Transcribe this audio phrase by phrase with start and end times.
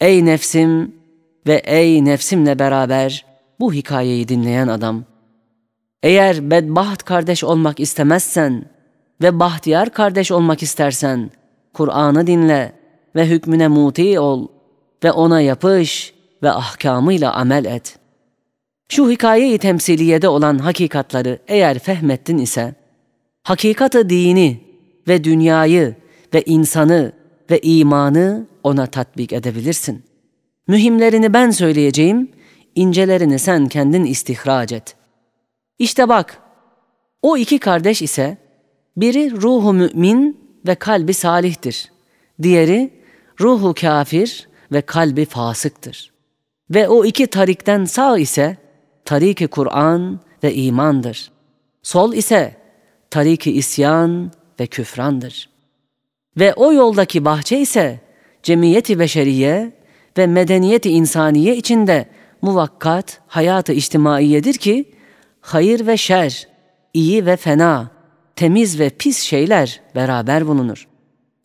[0.00, 0.94] Ey nefsim
[1.46, 3.24] ve ey nefsimle beraber
[3.60, 5.04] bu hikayeyi dinleyen adam.
[6.02, 8.64] Eğer bedbaht kardeş olmak istemezsen
[9.22, 11.30] ve bahtiyar kardeş olmak istersen,
[11.74, 12.72] Kur'an'ı dinle
[13.14, 14.48] ve hükmüne muti ol
[15.04, 17.98] ve ona yapış ve ahkamıyla amel et.
[18.88, 22.74] Şu hikayeyi temsiliyede olan hakikatları eğer fehmettin ise,
[23.42, 24.60] hakikatı dini
[25.08, 25.94] ve dünyayı
[26.34, 27.12] ve insanı
[27.50, 30.04] ve imanı ona tatbik edebilirsin.
[30.68, 32.30] Mühimlerini ben söyleyeceğim,
[32.74, 34.96] incelerini sen kendin istihraç et.
[35.78, 36.38] İşte bak,
[37.22, 38.38] o iki kardeş ise,
[38.96, 41.92] biri ruhu mümin ve kalbi salihtir.
[42.42, 42.90] Diğeri
[43.40, 46.12] ruhu kafir ve kalbi fasıktır.
[46.70, 48.56] Ve o iki tarikten sağ ise
[49.04, 51.30] tariki Kur'an ve imandır.
[51.82, 52.56] Sol ise
[53.10, 55.55] tariki isyan ve küfrandır.
[56.36, 58.00] Ve o yoldaki bahçe ise
[58.42, 59.72] cemiyeti beşeriye
[60.18, 62.06] ve medeniyeti insaniye içinde
[62.42, 64.92] muvakkat hayatı içtimaiyedir ki
[65.40, 66.48] hayır ve şer,
[66.94, 67.90] iyi ve fena,
[68.36, 70.88] temiz ve pis şeyler beraber bulunur.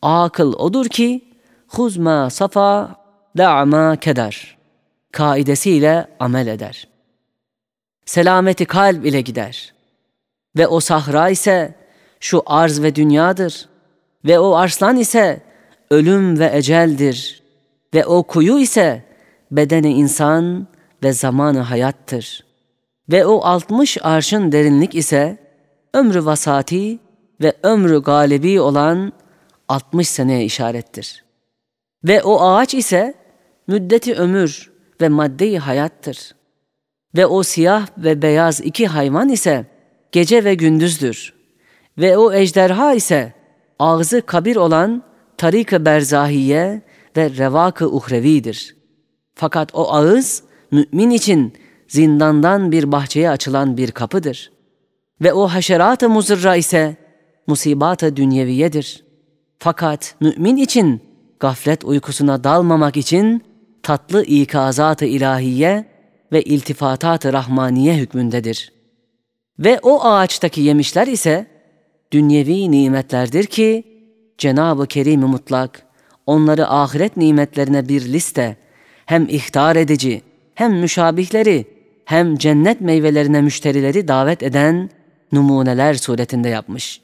[0.02, 1.24] Akıl odur ki
[1.68, 2.96] huzma safa
[3.36, 4.62] da'ma keder
[5.12, 6.88] kaidesiyle amel eder.
[8.04, 9.74] Selameti kalp ile gider.
[10.56, 11.74] Ve o sahra ise
[12.20, 13.68] şu arz ve dünyadır.
[14.24, 15.40] Ve o arslan ise
[15.90, 17.42] ölüm ve eceldir.
[17.94, 19.04] Ve o kuyu ise
[19.50, 20.66] bedeni insan
[21.02, 22.44] ve zamanı hayattır.
[23.10, 25.38] Ve o altmış arşın derinlik ise
[25.94, 26.98] ömrü vasati
[27.40, 29.12] ve ömrü galibi olan
[29.68, 31.24] 60 seneye işarettir.
[32.04, 33.14] Ve o ağaç ise
[33.66, 36.34] müddeti ömür ve maddeyi hayattır.
[37.16, 39.66] Ve o siyah ve beyaz iki hayvan ise
[40.12, 41.34] gece ve gündüzdür.
[41.98, 43.32] Ve o ejderha ise
[43.82, 45.02] ağzı kabir olan
[45.36, 46.82] tarik-ı berzahiye
[47.16, 48.76] ve revak-ı uhrevidir.
[49.34, 51.52] Fakat o ağız mümin için
[51.88, 54.52] zindandan bir bahçeye açılan bir kapıdır.
[55.20, 56.96] Ve o haşerat-ı muzırra ise
[57.46, 59.04] musibat-ı dünyeviyedir.
[59.58, 61.00] Fakat mümin için
[61.40, 63.42] gaflet uykusuna dalmamak için
[63.82, 65.84] tatlı ikazat-ı ilahiye
[66.32, 68.72] ve iltifatat-ı rahmaniye hükmündedir.
[69.58, 71.51] Ve o ağaçtaki yemişler ise
[72.12, 73.84] dünyevi nimetlerdir ki
[74.38, 75.86] Cenab-ı Kerim-i Mutlak
[76.26, 78.56] onları ahiret nimetlerine bir liste
[79.06, 80.22] hem ihtar edici
[80.54, 81.66] hem müşabihleri
[82.04, 84.90] hem cennet meyvelerine müşterileri davet eden
[85.32, 87.00] numuneler suretinde yapmış.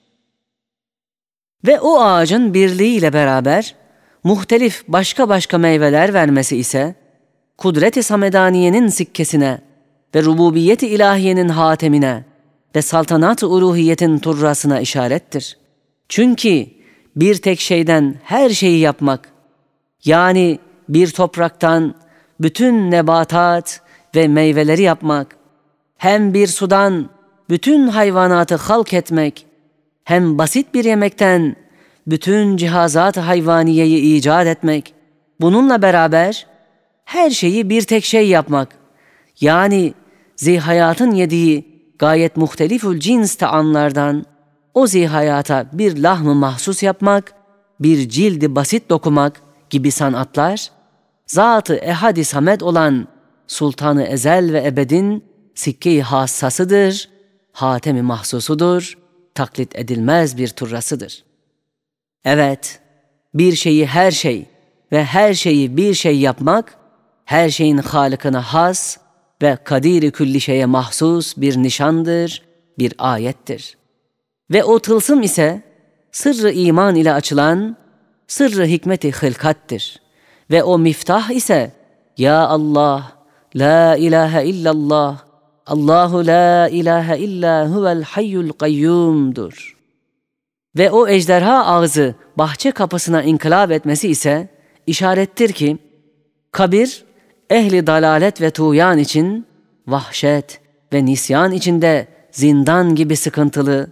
[1.66, 3.74] Ve o ağacın birliğiyle beraber
[4.24, 6.94] muhtelif başka başka meyveler vermesi ise
[7.58, 9.60] kudret-i samedaniyenin sikkesine
[10.14, 12.24] ve rububiyet-i ilahiyenin hatemine
[12.76, 15.58] ve saltanat-ı uruhiyetin turrasına işarettir.
[16.08, 16.66] Çünkü
[17.16, 19.32] bir tek şeyden her şeyi yapmak,
[20.04, 20.58] yani
[20.88, 21.94] bir topraktan
[22.40, 23.80] bütün nebatat
[24.14, 25.36] ve meyveleri yapmak,
[25.96, 27.10] hem bir sudan
[27.50, 29.46] bütün hayvanatı halk etmek,
[30.04, 31.56] hem basit bir yemekten
[32.06, 34.94] bütün cihazat hayvaniyeyi icat etmek,
[35.40, 36.46] bununla beraber
[37.04, 38.74] her şeyi bir tek şey yapmak,
[39.40, 39.94] yani
[40.36, 41.67] zihayatın yediği
[41.98, 44.24] gayet muhtelifül cins taanlardan
[44.74, 47.34] o zihayata bir lahmı mahsus yapmak,
[47.80, 50.70] bir cildi basit dokumak gibi sanatlar,
[51.26, 53.08] zatı ehadi samet olan
[53.46, 57.08] Sultanı Ezel ve Ebed'in sikke-i hassasıdır,
[57.52, 58.98] hatemi mahsusudur,
[59.34, 61.28] taklit edilmez bir turrasıdır.''
[62.24, 62.80] Evet,
[63.34, 64.46] bir şeyi her şey
[64.92, 66.74] ve her şeyi bir şey yapmak,
[67.24, 68.98] her şeyin halıkına has
[69.42, 72.42] ve kadiri külli şeye mahsus bir nişandır,
[72.78, 73.76] bir ayettir.
[74.50, 75.62] Ve o tılsım ise
[76.12, 77.76] sırrı iman ile açılan
[78.26, 80.02] sırrı hikmeti hılkattir.
[80.50, 81.72] Ve o miftah ise
[82.16, 83.12] Ya Allah,
[83.56, 85.18] La ilahe illallah,
[85.66, 89.78] Allahu la ilahe illa huvel hayyul kayyumdur.''
[90.78, 94.48] ve o ejderha ağzı bahçe kapısına inkılap etmesi ise
[94.86, 95.78] işarettir ki
[96.52, 97.04] kabir
[97.50, 99.46] ehli dalalet ve tuğyan için
[99.86, 100.60] vahşet
[100.92, 103.90] ve nisyan içinde zindan gibi sıkıntılı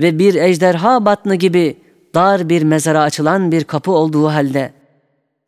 [0.00, 1.76] ve bir ejderha batını gibi
[2.14, 4.72] dar bir mezara açılan bir kapı olduğu halde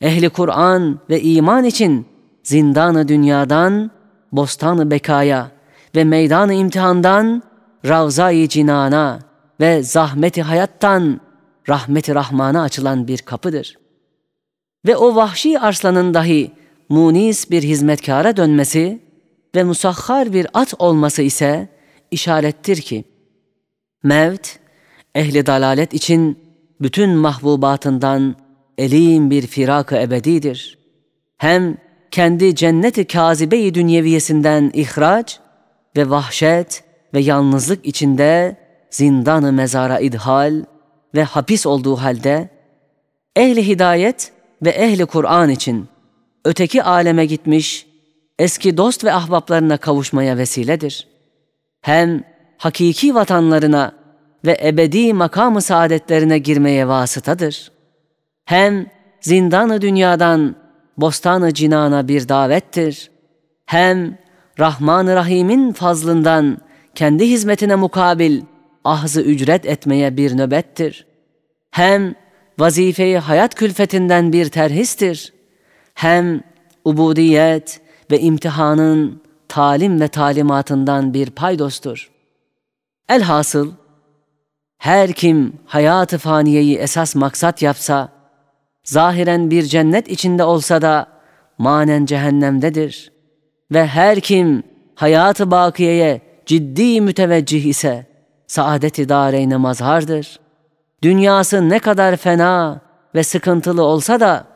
[0.01, 2.07] ehli Kur'an ve iman için
[2.43, 3.91] zindanı dünyadan
[4.33, 5.51] bostanı bekaya
[5.95, 7.43] ve meydanı imtihandan
[7.89, 9.19] ravza-i cinana
[9.61, 11.21] ve zahmeti hayattan
[11.69, 13.79] rahmeti rahmana açılan bir kapıdır.
[14.87, 16.53] Ve o vahşi arslanın dahi
[16.89, 19.01] munis bir hizmetkara dönmesi
[19.55, 21.69] ve musahhar bir at olması ise
[22.11, 23.05] işarettir ki,
[24.03, 24.59] mevt,
[25.15, 26.39] ehli dalalet için
[26.81, 28.37] bütün mahbubatından
[28.79, 30.79] elim bir firak-ı ebedidir.
[31.37, 31.77] hem
[32.11, 35.41] kendi cenneti kazibe-i dünyeviyesinden ihraç
[35.97, 36.85] ve vahşet
[37.15, 38.57] ve yalnızlık içinde
[38.91, 40.65] zindanı mezara idhal
[41.15, 42.49] ve hapis olduğu halde
[43.37, 44.33] ehli hidayet
[44.63, 45.89] ve ehli Kur'an için
[46.45, 47.87] öteki aleme gitmiş,
[48.39, 51.07] eski dost ve ahbaplarına kavuşmaya vesiledir.
[51.81, 52.25] Hem
[52.59, 53.93] hakiki vatanlarına
[54.45, 57.73] ve ebedi makamı saadetlerine girmeye vasıtadır.
[58.45, 58.87] Hem
[59.21, 60.57] zindanı dünyadan
[60.97, 63.11] bostanı cinana bir davettir.
[63.67, 64.19] Hem
[64.59, 66.59] Rahman-ı Rahim'in fazlından
[66.95, 68.43] kendi hizmetine mukabil
[68.85, 71.07] ahzı ücret etmeye bir nöbettir.
[71.71, 72.15] Hem
[72.59, 75.34] vazifeyi hayat külfetinden bir terhistir.
[75.95, 76.41] Hem
[76.85, 77.81] ubudiyet
[78.11, 82.11] ve imtihanın talim ve talimatından bir paydostur.
[83.09, 83.73] Elhasıl,
[84.79, 88.09] her kim hayat-ı faniyeyi esas maksat yapsa,
[88.85, 91.07] zahiren bir cennet içinde olsa da
[91.59, 93.13] manen cehennemdedir.
[93.73, 94.63] Ve her kim
[94.95, 98.07] hayat-ı bakiyeye ciddi müteveccih ise,
[98.47, 100.41] saadet-i dareyne mazhardır.
[101.03, 102.81] Dünyası ne kadar fena
[103.15, 104.54] ve sıkıntılı olsa da,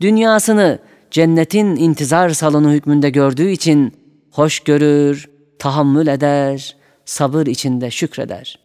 [0.00, 0.78] dünyasını
[1.10, 3.92] cennetin intizar salonu hükmünde gördüğü için
[4.32, 8.58] hoş görür, tahammül eder, sabır içinde şükreder.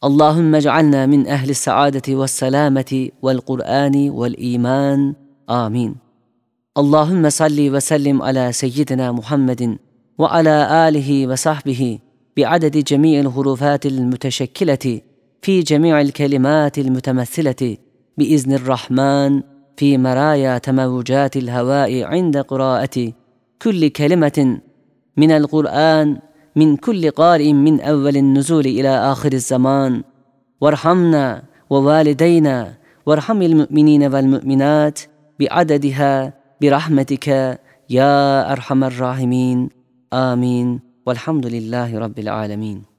[0.00, 5.16] Allahümme cealna min ehli saadeti ve selameti vel Kur'ani vel iman.
[5.46, 5.96] Amin.
[6.74, 9.80] Allahümme salli ve sellim ala seyyidina Muhammedin
[10.20, 12.00] ve ala alihi ve sahbihi
[12.36, 15.04] bi'adedi cemi'il hurufatil müteşekkileti
[15.40, 17.76] fi cemi'il kelimatil mütemessileti
[18.18, 19.55] biiznirrahman.
[19.76, 23.12] في مرايا تموجات الهواء عند قراءة
[23.62, 24.58] كل كلمة
[25.16, 26.18] من القرآن
[26.56, 30.02] من كل قارئ من أول النزول إلى آخر الزمان.
[30.60, 32.74] وارحمنا ووالدينا
[33.06, 35.00] وارحم المؤمنين والمؤمنات
[35.40, 36.32] بعددها
[36.62, 37.58] برحمتك
[37.90, 39.68] يا أرحم الراحمين.
[40.12, 40.80] آمين.
[41.06, 42.95] والحمد لله رب العالمين.